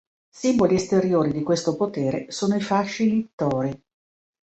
[0.31, 3.83] Simboli esteriori di questo potere sono i fasci littori.